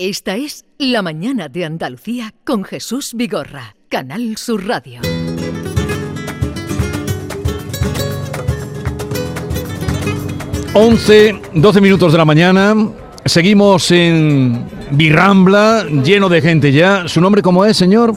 [0.00, 5.00] Esta es La Mañana de Andalucía con Jesús Vigorra, Canal Sur Radio.
[10.72, 12.76] Once, 12 minutos de la mañana.
[13.24, 17.08] Seguimos en Birrambla, lleno de gente ya.
[17.08, 18.14] ¿Su nombre cómo es, señor?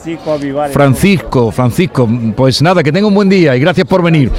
[0.72, 2.08] Francisco, Francisco.
[2.36, 4.30] Pues nada, que tenga un buen día y gracias por venir.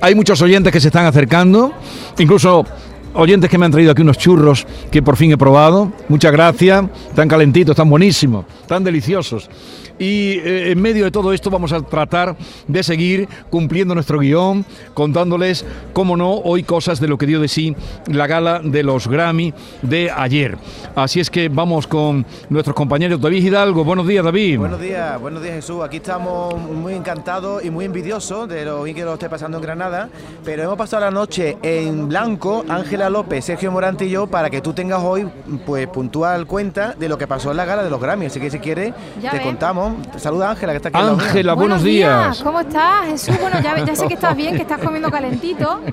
[0.00, 1.72] Hay muchos oyentes que se están acercando,
[2.18, 2.66] incluso
[3.14, 5.92] oyentes que me han traído aquí unos churros que por fin he probado.
[6.08, 6.84] Muchas gracias.
[7.08, 9.50] Están calentitos, están buenísimos, tan deliciosos.
[9.98, 12.36] Y eh, en medio de todo esto vamos a tratar
[12.68, 14.64] de seguir cumpliendo nuestro guion,
[14.94, 17.74] contándoles, como no, hoy cosas de lo que dio de sí
[18.06, 20.56] la gala de los Grammy de ayer.
[20.94, 23.84] Así es que vamos con nuestros compañeros David Hidalgo.
[23.84, 24.58] Buenos días, David.
[24.58, 25.82] Buenos días, buenos días, Jesús.
[25.82, 30.08] Aquí estamos muy encantados y muy envidiosos de lo que lo esté pasando en Granada,
[30.44, 34.60] pero hemos pasado la noche en blanco, Ángela López, Sergio Morante y yo, para que
[34.60, 35.28] tú tengas hoy,
[35.64, 38.26] pues, puntual cuenta de lo que pasó en la gala de los Grammy.
[38.26, 38.94] Así que si quieres,
[39.30, 40.98] te contamos Saluda Ángela, que está aquí.
[40.98, 42.42] Ángela, buenos, días.
[42.42, 43.38] ¿Cómo estás, Jesús?
[43.40, 45.80] Bueno, ya, sé que estás bien, que estás comiendo calentito.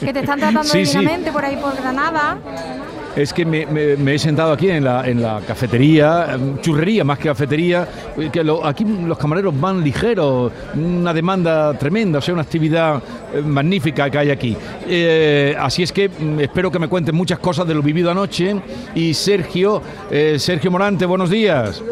[0.00, 2.38] Que te están tratando dignamente por ahí por Granada.
[3.16, 7.28] Es que me, he sentado aquí en la, en la cafetería, em, churrería más que
[7.28, 7.86] cafetería,
[8.16, 13.02] eh, que aquí los camareros van ligeros, una demanda tremenda, o sea, una actividad
[13.34, 14.56] eh, magnífica que hay aquí.
[14.86, 18.54] Eh, así es que mm, espero que me cuenten muchas cosas de lo vivido anoche.
[18.94, 19.82] Y Sergio,
[20.36, 21.82] Sergio Morante, buenos días.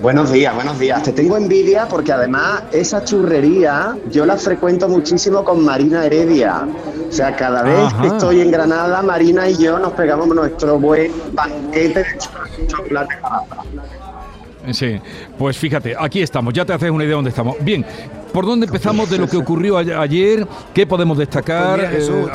[0.00, 1.02] Buenos días, buenos días.
[1.02, 6.68] Te tengo envidia porque además esa churrería yo la frecuento muchísimo con Marina Heredia.
[7.08, 11.12] O sea, cada vez que estoy en Granada, Marina y yo nos pegamos nuestro buen
[11.32, 13.16] banquete de chocolate.
[14.72, 15.00] Sí,
[15.38, 17.56] pues fíjate, aquí estamos, ya te haces una idea de dónde estamos.
[17.60, 17.84] Bien,
[18.36, 20.46] ¿Por dónde empezamos de lo que ocurrió ayer?
[20.74, 21.88] ¿Qué podemos destacar?
[21.88, 22.26] Pues eh,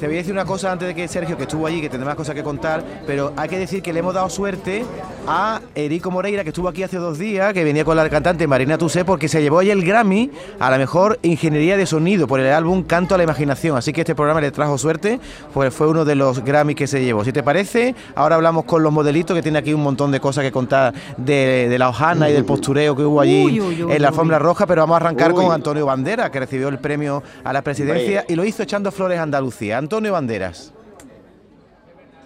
[0.00, 2.06] te, voy a decir una cosa antes de que Sergio, que estuvo allí, que tendrá
[2.06, 4.86] más cosas que contar, pero hay que decir que le hemos dado suerte
[5.28, 8.78] a Erico Moreira, que estuvo aquí hace dos días, que venía con la cantante Marina
[8.78, 12.50] Tusé, porque se llevó ayer el Grammy a la mejor ingeniería de sonido por el
[12.50, 13.76] álbum Canto a la Imaginación.
[13.76, 15.20] Así que este programa le trajo suerte,
[15.52, 17.22] pues fue uno de los Grammys que se llevó.
[17.22, 20.42] Si te parece, ahora hablamos con los modelitos, que tiene aquí un montón de cosas
[20.42, 23.60] que contar de, la hojana y del postureo que hubo allí
[23.90, 27.22] en la alfombra roja, pero vamos a arrancar con Antonio Bandera, que recibió el premio
[27.42, 29.78] a la presidencia y lo hizo echando flores a Andalucía.
[29.78, 30.72] Antonio Banderas.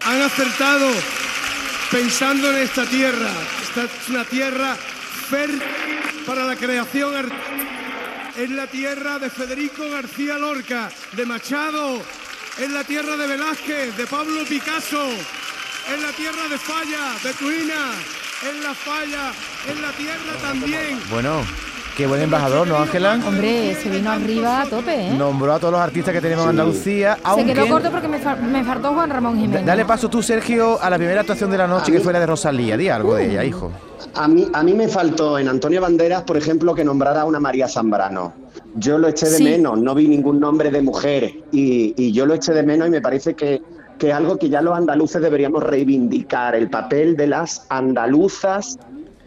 [0.05, 0.89] Han acertado
[1.91, 3.29] pensando en esta tierra.
[3.63, 5.63] Esta es una tierra fértil
[6.27, 7.15] para la creación
[8.39, 12.01] es la tierra de Federico García Lorca, de Machado,
[12.59, 17.95] es la tierra de Velázquez, de Pablo Picasso, es la tierra de Falla, de Tuina,
[18.49, 19.33] es la Falla,
[19.69, 21.01] es la tierra también.
[21.11, 21.43] Bueno,
[21.99, 23.19] Qué buen embajador, ¿no, Ángela?
[23.27, 25.15] Hombre, se vino arriba a tope, ¿eh?
[25.19, 27.19] Nombró a todos los artistas que tenemos en Andalucía.
[27.35, 29.67] Se quedó corto porque me, faltó Juan Ramón Jiménez.
[29.67, 32.27] Dale paso tú, Sergio, a la primera actuación de la noche, que fue la de
[32.27, 32.77] Rosalía.
[32.77, 33.73] Di algo de ella, hijo.
[34.15, 37.41] A mí, a mí me faltó en Antonio Banderas, por ejemplo, que nombrara a una
[37.41, 38.33] María Zambrano.
[38.77, 42.35] Yo lo eché de menos, no vi ningún nombre de mujer y, y yo lo
[42.35, 43.61] eché de menos y me parece que
[43.99, 48.79] que es algo que ya los andaluces deberíamos reivindicar, el papel de las andaluzas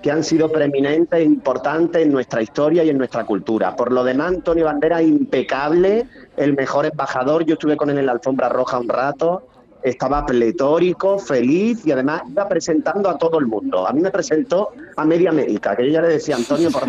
[0.02, 3.76] que han sido preeminentes e importantes en nuestra historia y en nuestra cultura.
[3.76, 6.08] Por lo demás, Antonio Bandera impecable,
[6.38, 7.46] el mejor embajador.
[7.46, 9.44] Yo estuve con él en la alfombra roja un rato,
[9.84, 13.88] estaba pletórico, feliz y además iba presentando a todo el mundo.
[13.88, 16.84] A mí me presentó a media América, que yo ya le decía, Antonio, por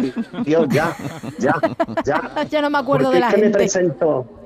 [0.45, 0.97] Dios, ya,
[1.39, 1.55] ya,
[2.05, 2.45] ya.
[2.51, 4.42] Ya no me acuerdo de la es que me presentó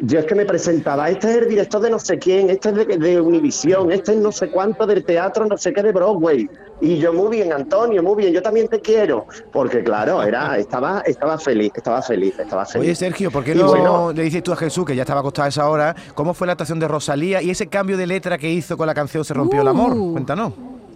[0.00, 2.74] yo es que me presentaba, este es el director de no sé quién, este es
[2.74, 6.48] de, de Univisión, este es no sé cuánto del teatro, no sé qué de Broadway.
[6.80, 9.26] Y yo, muy bien, Antonio, muy bien, yo también te quiero.
[9.52, 12.86] Porque claro, era, estaba, estaba feliz, estaba feliz, estaba feliz.
[12.86, 15.48] Oye, Sergio, ¿por qué no le dices tú a Jesús, que ya estaba acostado a
[15.48, 18.76] esa hora, cómo fue la actuación de Rosalía y ese cambio de letra que hizo
[18.76, 19.94] con la canción Se rompió el amor?
[19.94, 20.12] Uh.
[20.12, 20.52] Cuéntanos.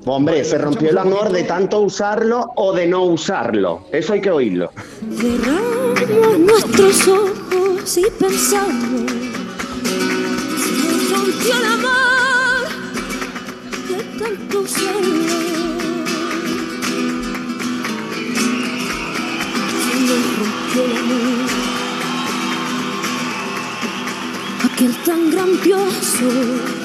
[0.06, 3.82] Hombre, se rompió el amor de tanto usarlo o de no usarlo.
[3.92, 4.70] Eso hay que oírlo.
[5.18, 7.39] Cerramos nuestros
[7.82, 9.10] y pensamos.
[10.60, 12.68] Se rompió el amor
[13.88, 15.00] de tanto usarlo.
[19.82, 19.92] Se
[20.36, 21.48] rompió el amor.
[24.65, 26.79] Aquel tan grandioso.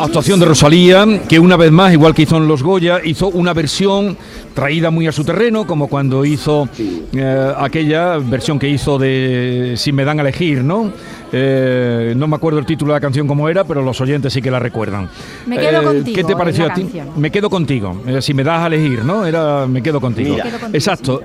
[0.00, 3.52] Actuación de Rosalía, que una vez más, igual que hizo en Los Goya, hizo una
[3.52, 4.16] versión
[4.54, 9.92] traída muy a su terreno, como cuando hizo eh, aquella versión que hizo de Si
[9.92, 10.90] me dan a elegir, ¿no?
[11.32, 14.42] Eh, no me acuerdo el título de la canción como era, pero los oyentes sí
[14.42, 15.08] que la recuerdan.
[15.46, 16.16] Me quedo eh, contigo.
[16.16, 16.88] ¿Qué te pareció a ti?
[17.16, 18.02] Me quedo contigo.
[18.20, 19.26] si me das a elegir, ¿no?
[19.26, 20.36] Era Me quedo contigo.
[20.72, 21.20] Exacto.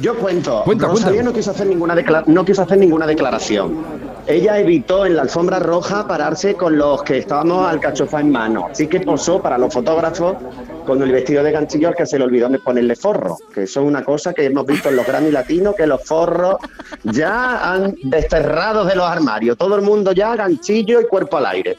[0.00, 0.64] Yo cuento.
[0.66, 5.58] Rosalía No, quiso hacer ninguna no quiso hacer ninguna declaración ella evitó en la alfombra
[5.58, 8.66] roja pararse con los que estábamos al cachofá en mano.
[8.70, 10.36] Así que posó para los fotógrafos
[10.84, 13.38] con el vestido de ganchillo al que se le olvidó ponerle forro.
[13.54, 16.56] Que eso es una cosa que hemos visto en los Grammy latinos, que los forros
[17.04, 19.56] ya han desterrado de los armarios.
[19.56, 21.78] Todo el mundo ya ganchillo y cuerpo al aire.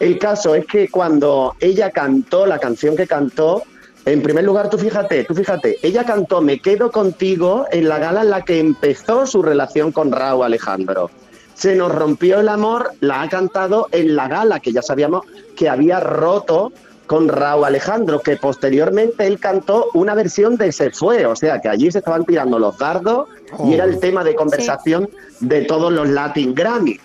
[0.00, 3.62] El caso es que cuando ella cantó la canción que cantó,
[4.04, 8.22] en primer lugar, tú fíjate, tú fíjate, ella cantó Me quedo contigo en la gala
[8.22, 11.08] en la que empezó su relación con Raúl Alejandro.
[11.54, 15.22] Se nos rompió el amor, la ha cantado en la gala, que ya sabíamos
[15.56, 16.72] que había roto
[17.06, 21.68] con Raúl Alejandro, que posteriormente él cantó una versión de Se fue, o sea que
[21.68, 23.28] allí se estaban tirando los dardos
[23.64, 25.08] y era el tema de conversación
[25.40, 26.98] de todos los Latin Grammy.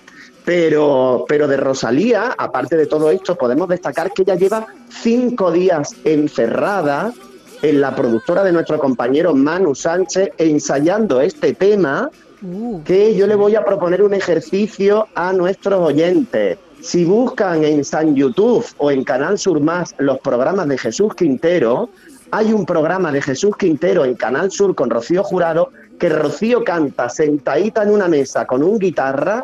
[0.46, 5.96] Pero, pero de Rosalía, aparte de todo esto, podemos destacar que ella lleva cinco días
[6.06, 7.14] encerrada
[7.62, 12.10] en la productora de nuestro compañero Manu Sánchez ensayando este tema
[12.42, 12.82] Uh.
[12.84, 16.58] que yo le voy a proponer un ejercicio a nuestros oyentes.
[16.82, 21.90] Si buscan en San YouTube o en Canal Sur Más los programas de Jesús Quintero,
[22.32, 27.10] hay un programa de Jesús Quintero en Canal Sur con Rocío Jurado que Rocío canta
[27.10, 29.44] sentadita en una mesa con un guitarra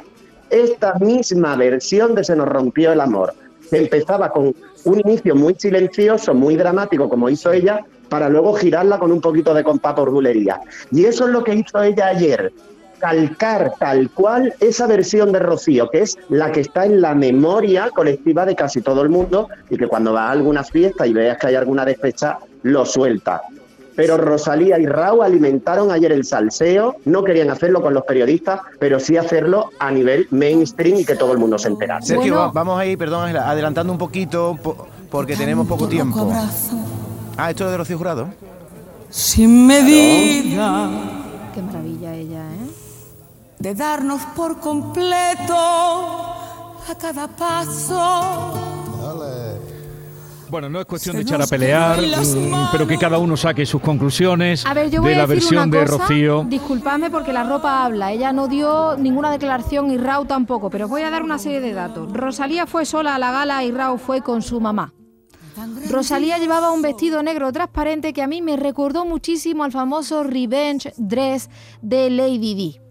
[0.50, 3.34] esta misma versión de Se nos rompió el amor.
[3.72, 4.56] Empezaba con
[4.86, 9.54] un inicio muy silencioso, muy dramático, como hizo ella, para luego girarla con un poquito
[9.54, 10.62] de compás por bulería.
[10.92, 12.54] Y eso es lo que hizo ella ayer
[13.00, 17.90] calcar tal cual esa versión de Rocío, que es la que está en la memoria
[17.92, 21.38] colectiva de casi todo el mundo y que cuando va a alguna fiesta y veas
[21.38, 23.42] que hay alguna despecha, lo suelta.
[23.96, 29.00] Pero Rosalía y Raúl alimentaron ayer el salseo, no querían hacerlo con los periodistas, pero
[29.00, 32.02] sí hacerlo a nivel mainstream y que todo el mundo se enterara.
[32.02, 32.48] Sergio, Bueno.
[32.48, 36.30] va- vamos a ir, perdón, adelantando un poquito po- porque tenemos poco tiempo.
[37.38, 38.28] Ah, esto es de Rocío Jurado.
[39.10, 40.90] Sin medida
[41.54, 42.85] Qué maravilla ella, ¿eh?
[43.60, 48.54] De darnos por completo a cada paso.
[50.50, 53.82] Bueno, no es cuestión de echar a pelear, mm, pero que cada uno saque sus
[53.82, 56.46] conclusiones A ver, yo voy de a la decir versión una de Rocío.
[56.48, 58.12] Disculpadme porque la ropa habla.
[58.12, 61.62] Ella no dio ninguna declaración y Rau tampoco, pero os voy a dar una serie
[61.62, 62.14] de datos.
[62.14, 64.94] Rosalía fue sola a la gala y Rau fue con su mamá.
[65.90, 70.94] Rosalía llevaba un vestido negro transparente que a mí me recordó muchísimo al famoso Revenge
[70.98, 71.50] Dress
[71.82, 72.85] de Lady Di.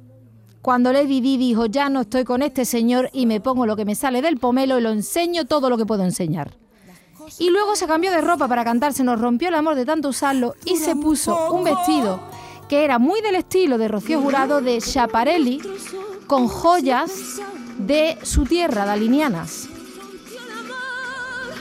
[0.64, 3.84] Cuando Lady Di dijo, ya no estoy con este señor y me pongo lo que
[3.84, 6.56] me sale del pomelo y lo enseño todo lo que puedo enseñar.
[7.38, 10.08] Y luego se cambió de ropa para cantar, se nos rompió el amor de tanto
[10.08, 12.18] usarlo y se puso un vestido
[12.66, 15.60] que era muy del estilo de Rocío Jurado de Schiaparelli
[16.26, 17.42] con joyas
[17.76, 19.68] de su tierra, dalinianas.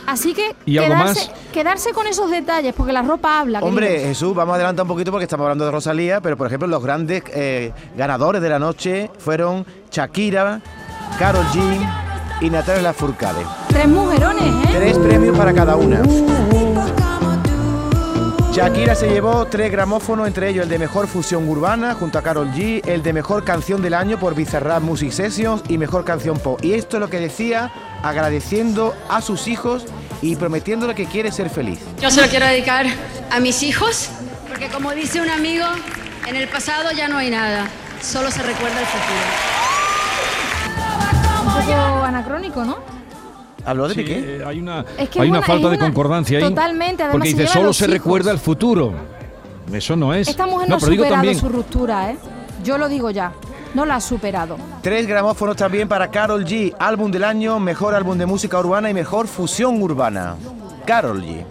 [0.05, 1.39] Así que ¿Y algo quedarse, más?
[1.51, 3.59] quedarse con esos detalles, porque la ropa habla.
[3.59, 3.99] Hombre.
[4.01, 6.83] Jesús, vamos a adelantar un poquito porque estamos hablando de Rosalía, pero por ejemplo los
[6.83, 10.61] grandes eh, ganadores de la noche fueron Shakira,
[11.17, 11.61] Carol G
[12.41, 13.45] y Natalia Lafourcade.
[13.69, 14.69] Tres mujerones, ¿eh?
[14.73, 16.01] Tres premios para cada una.
[18.53, 22.51] Shakira se llevó tres gramófonos, entre ellos el de Mejor Fusión Urbana junto a Carol
[22.51, 26.63] G, el de Mejor Canción del Año por Bizarrap Music Sessions y Mejor Canción Pop.
[26.63, 27.71] Y esto es lo que decía,
[28.03, 29.85] agradeciendo a sus hijos
[30.21, 31.79] y prometiéndole que quiere ser feliz.
[31.99, 32.85] Yo se lo quiero dedicar
[33.31, 34.09] a mis hijos,
[34.47, 35.65] porque como dice un amigo,
[36.27, 37.67] en el pasado ya no hay nada,
[38.03, 39.63] solo se recuerda el futuro.
[41.41, 43.02] Un poco anacrónico, ¿no?
[43.65, 44.37] ¿Habló de Sí, Piqué?
[44.37, 46.43] eh, hay una, Es que hay una una- falta de una- concordancia ahí.
[46.43, 47.93] Totalmente, además porque dice, solo se hijos".
[47.93, 48.93] recuerda el futuro.
[49.71, 50.27] Eso no es.
[50.27, 52.17] Esta mujer no, no, ha pero digo superado también, su ruptura, ¿eh?
[52.63, 53.31] Yo lo digo ya.
[53.73, 54.57] No la ha superado.
[54.83, 58.93] Tres gramófonos también para Carol G, álbum del año, mejor álbum de música urbana y
[58.93, 60.35] mejor fusión urbana.
[60.85, 61.43] Carol G.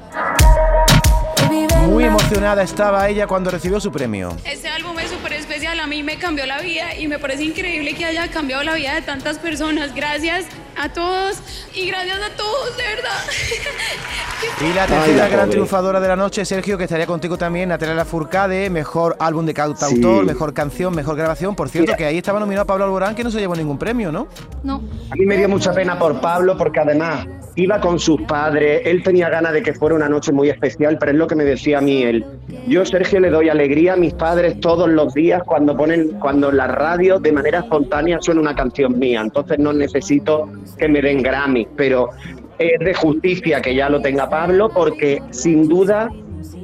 [1.89, 4.33] Muy emocionada estaba ella cuando recibió su premio.
[4.45, 7.95] Este álbum es súper especial, a mí me cambió la vida y me parece increíble
[7.95, 9.95] que haya cambiado la vida de tantas personas.
[9.95, 10.45] Gracias
[10.83, 11.39] a todos
[11.75, 13.19] y gracias a todos, de verdad.
[14.61, 15.51] Y la Ay, tercera la gran pobre.
[15.53, 20.21] triunfadora de la noche, Sergio, que estaría contigo también, Natalia Lafourcade, mejor álbum de cantautor,
[20.21, 20.27] Sí.
[20.27, 21.55] mejor canción, mejor grabación.
[21.55, 21.97] Por cierto, Mira.
[21.97, 24.27] que ahí estaba nominado Pablo Alborán, que no se llevó ningún premio, ¿no?
[24.65, 24.83] No.
[25.11, 29.03] A mí me dio mucha pena por Pablo porque además iba con sus padres, él
[29.03, 31.79] tenía ganas de que fuera una noche muy especial, pero es lo que me decía
[31.79, 32.25] a mí él.
[32.67, 36.57] Yo, Sergio, le doy alegría a mis padres todos los días cuando ponen, cuando en
[36.57, 41.23] la radio de manera espontánea suena una canción mía, entonces no necesito que me den
[41.23, 42.11] Grammy, pero
[42.59, 46.11] es de justicia que ya lo tenga Pablo porque sin duda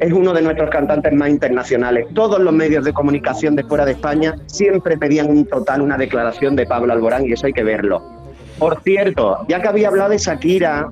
[0.01, 2.07] es uno de nuestros cantantes más internacionales.
[2.15, 6.57] Todos los medios de comunicación de fuera de España siempre pedían un total, una declaración
[6.57, 8.18] de Pablo Alborán y eso hay que verlo.
[8.59, 10.89] Por cierto, ya que había hablado de Shakira,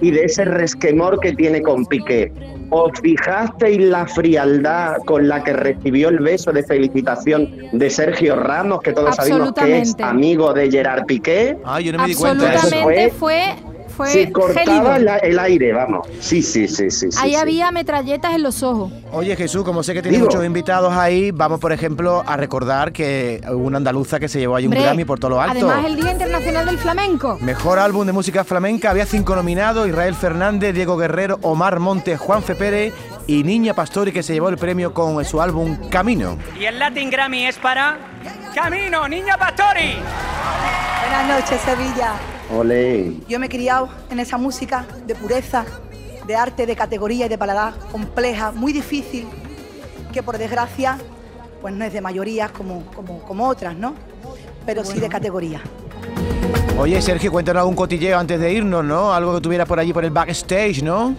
[0.00, 2.32] y de ese resquemor que tiene con Piqué.
[2.70, 8.80] ¿Os fijasteis la frialdad con la que recibió el beso de felicitación de Sergio Ramos,
[8.82, 11.56] que todos sabemos que es amigo de Gerard Piqué?
[11.64, 12.52] Ah, yo no me di cuenta.
[12.52, 13.54] Eso Absolutamente fue-
[13.96, 16.06] fue, Sí, cortaba la- el aire, vamos.
[16.20, 17.10] Sí, sí, sí, sí.
[17.12, 17.36] sí, Ahí sí.
[17.36, 18.92] había metralletas en los ojos.
[19.12, 20.30] Oye Jesús, como sé que tienes Digo.
[20.30, 24.56] muchos invitados ahí, vamos por ejemplo a recordar que hubo una andaluza que se llevó
[24.56, 25.52] ahí un Hombre, Grammy por todo lo alto.
[25.68, 27.38] Además, el Día Internacional del Flamenco.
[27.40, 32.54] Mejor álbum de música flamenca, había cinco nominados, Israel Fernández, Diego Guerrero, Omar Montes, Juanfe
[32.54, 32.92] Pérez
[33.26, 36.36] y Niña Pastori que se llevó el premio con su álbum Camino.
[36.58, 37.96] Y el Latin Grammy es para
[38.54, 39.94] Camino, Niña Pastori.
[41.00, 42.14] Buenas noches, Sevilla.
[42.52, 43.14] Olé.
[43.28, 45.64] Yo me he criado en esa música de pureza,
[46.26, 49.26] de arte, de categoría y de paladar compleja, muy difícil,
[50.12, 50.98] que por desgracia
[51.60, 53.94] pues no es de mayorías como, como, como otras, ¿no?
[54.66, 55.62] Pero sí de categoría.
[56.78, 59.14] Oye Sergio, cuéntanos algún cotilleo antes de irnos, ¿no?
[59.14, 61.14] Algo que tuviera por allí por el backstage, ¿no?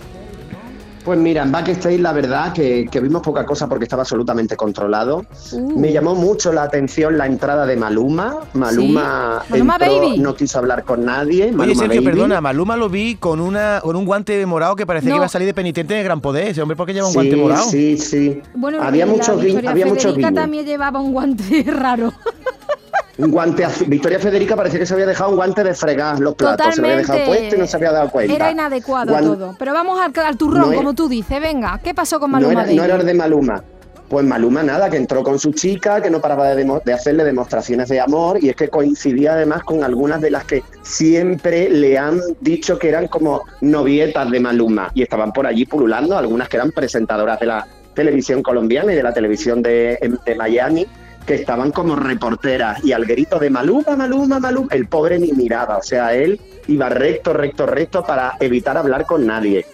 [1.06, 5.24] Pues mira, en backstage la verdad que, que vimos poca cosa porque estaba absolutamente controlado.
[5.52, 5.80] Uh.
[5.80, 8.40] Me llamó mucho la atención la entrada de Maluma.
[8.54, 9.52] Maluma, Sí.
[9.52, 10.18] Maluma entró, Baby.
[10.18, 11.44] no quiso hablar con nadie.
[11.46, 12.06] Oye Maluma Sergio, Baby.
[12.06, 15.16] perdona, Maluma lo vi con una con un guante morado que parecía No.
[15.16, 16.48] que iba a salir de penitente de Gran Poder.
[16.48, 17.66] Ese hombre, ¿por qué lleva un Sí, guante morado?
[17.70, 18.42] sí, sí.
[18.56, 20.34] Bueno, había muchos había muchos Federica guiños.
[20.34, 22.14] también llevaba un guante raro.
[23.18, 23.88] Un guante azul.
[23.88, 26.76] Victoria Federica parecía que se había dejado un guante de fregar los platos.
[26.76, 28.34] Se lo había dejado puesto y no se había dado cuenta.
[28.34, 29.56] Era inadecuado Guan- todo.
[29.58, 31.40] Pero vamos al, al turrón, No era- como tú dices.
[31.40, 33.64] Venga, ¿qué pasó con No Maluma era, no era de Maluma.
[34.10, 37.24] Pues Maluma nada, que entró con su chica, que no paraba de, demo- de hacerle
[37.24, 41.98] demostraciones de amor y es que coincidía además con algunas de las que siempre le
[41.98, 46.58] han dicho que eran como novietas de Maluma y estaban por allí pululando, algunas que
[46.58, 50.86] eran presentadoras de la televisión colombiana y de la televisión de, de Miami
[51.26, 55.78] que estaban como reporteras y al grito de Maluma, Maluma, Maluma, el pobre ni miraba,
[55.78, 59.66] o sea, él iba recto, recto, recto para evitar hablar con nadie.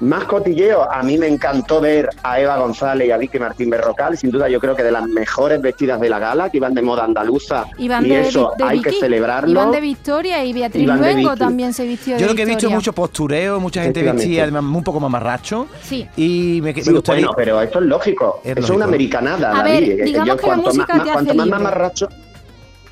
[0.00, 4.16] Más cotilleo, a mí me encantó ver a Eva González y a Vicky Martín Berrocal,
[4.16, 6.80] sin duda yo creo que de las mejores vestidas de la gala, que iban de
[6.80, 9.50] moda andaluza, Iban y de, eso de hay Vicky, que celebrarlo.
[9.50, 12.42] Iban de Victoria y Beatriz Iban de Luengo también se vistió de Yo lo que
[12.42, 15.66] he visto es mucho postureo, mucha gente vestida un poco más marracho.
[15.82, 16.08] Sí.
[16.16, 17.26] Y me, me Sí, gustaría.
[17.26, 18.40] bueno, pero esto es lógico.
[18.42, 19.96] Es Eso es una americanada, A David.
[19.96, 21.58] ver, digamos yo que la cuanto música más, más- te cuanto hace más libre.
[21.62, 22.08] mamarracho.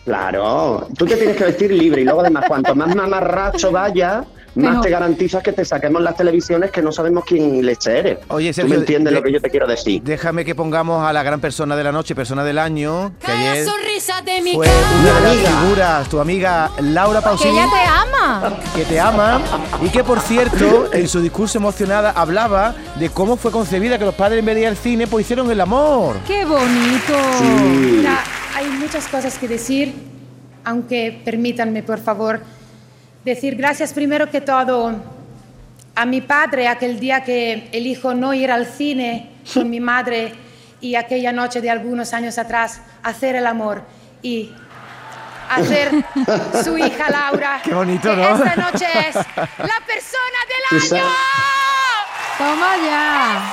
[0.05, 4.25] Claro, tú te tienes que vestir libre y luego además cuanto más mamarracho vaya,
[4.59, 4.85] más Mejor.
[4.85, 8.19] te garantizas que te saquemos las televisiones que no sabemos quién leche eres.
[8.29, 10.03] Oye, tú Sergio, me entiendes de- lo que yo te quiero decir.
[10.03, 13.65] Déjame que pongamos a la gran persona de la noche, persona del año, que ayer
[13.65, 15.49] sonrisa de mi fue una de las amiga.
[15.63, 18.59] figuras, tu amiga Laura Que Pausini, ella te ama.
[18.75, 19.41] que te ama
[19.83, 24.15] y que por cierto en su discurso emocionada hablaba de cómo fue concebida que los
[24.15, 26.17] padres en vez de ir al cine pues hicieron el amor.
[26.27, 27.15] ¡Qué bonito!
[27.97, 28.19] Mira,
[28.57, 29.95] hay muchas cosas que decir,
[30.65, 32.41] aunque permítanme, por favor,
[33.29, 34.95] decir gracias primero que todo
[35.95, 40.33] a mi padre aquel día que elijo no ir al cine con mi madre
[40.81, 43.83] y aquella noche de algunos años atrás hacer el amor
[44.23, 44.53] y
[45.51, 45.91] hacer
[46.65, 47.61] su hija Laura.
[47.65, 48.45] Qué bonito, que ¿no?
[48.45, 51.05] Esta noche es la persona del año.
[52.39, 53.53] Toma ya.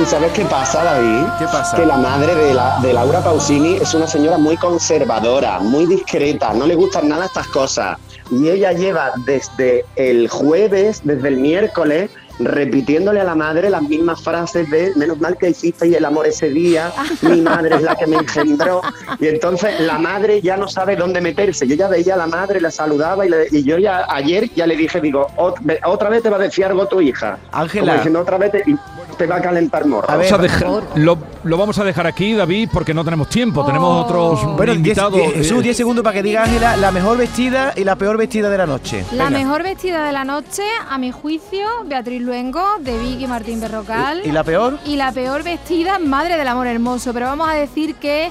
[0.00, 1.24] ¿Y sabes qué pasa, David?
[1.38, 1.76] ¿Qué pasa?
[1.76, 6.54] Que la madre de, la, de Laura Pausini es una señora muy conservadora, muy discreta,
[6.54, 7.98] no le gustan nada estas cosas.
[8.30, 14.22] Y ella lleva desde el jueves, desde el miércoles, repitiéndole a la madre las mismas
[14.22, 16.90] frases de menos mal que hiciste el amor ese día,
[17.22, 18.80] mi madre es la que me engendró.
[19.20, 21.66] Y entonces la madre ya no sabe dónde meterse.
[21.68, 24.66] Yo ya veía a la madre, la saludaba y, le- y yo ya ayer ya
[24.66, 27.36] le dije, digo, "Ot- ve- otra vez te va a decir algo tu hija.
[27.52, 27.82] Ángela.
[27.84, 28.74] Como diciendo, otra vez te, y
[29.16, 30.10] te va a calentar morro.
[30.10, 33.28] A ver, Vamos a dejar- lo, lo vamos a dejar aquí, David, porque no tenemos
[33.28, 33.64] tiempo.
[33.64, 35.14] Tenemos otros Bueno, invitados.
[35.14, 38.16] diez- Jesús, eh, 10 segundos para que diga Ángela la mejor vestida y la peor
[38.16, 39.04] vestida de la noche.
[39.12, 39.38] La Venga.
[39.38, 44.22] mejor vestida de la noche, a mi juicio, Beatriz Luengo, de Vicky Martín Berrocal.
[44.24, 44.78] ¿Y, y la peor?
[44.84, 47.12] Y la peor vestida, Madre del Amor Hermoso.
[47.12, 48.30] Pero vamos a decir que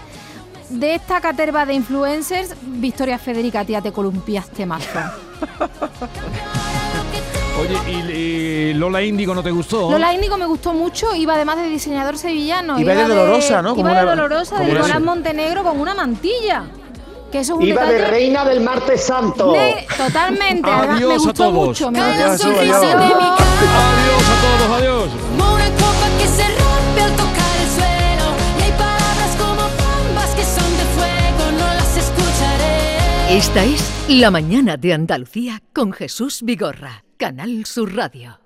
[0.69, 4.87] de esta caterva de influencers, Victoria Federica, tía, te columpiaste mazo.
[7.61, 8.11] Oye, ¿y,
[8.71, 9.91] y Lola Índigo no te gustó?
[9.91, 12.79] Lola Índigo me gustó mucho, iba además de diseñador sevillano.
[12.79, 13.75] Iba de dolorosa, ¿no?
[13.75, 16.63] Como Iba de una- dolorosa, de Nicolás Montenegro con una mantilla.
[17.31, 18.11] Que eso es un Iba de detalle...
[18.11, 19.53] reina del martes santo.
[19.53, 21.53] Ne- Totalmente, además, me Adiós a gustó todos.
[21.67, 21.91] mucho.
[21.91, 22.77] Me gustó de mi cara.
[23.07, 25.09] Adiós a todos, adiós.
[25.37, 28.25] Como una copa que se rompe al tocar el suelo.
[28.59, 33.37] Y hay palabras como bombas que son de fuego, no las escucharé.
[33.37, 38.40] Esta es La Mañana de Andalucía con Jesús Vigorra, Canal Sur Radio.